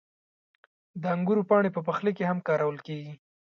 •د 1.01 1.03
انګورو 1.15 1.47
پاڼې 1.49 1.69
په 1.73 1.81
پخلي 1.87 2.11
کې 2.17 2.23
هم 2.29 2.39
کارول 2.47 2.77
کېږي. 2.87 3.13